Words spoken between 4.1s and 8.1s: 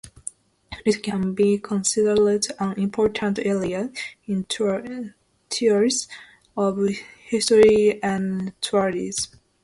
in terms of history